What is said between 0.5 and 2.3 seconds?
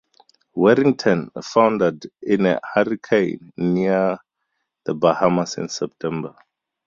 "Warrington" foundered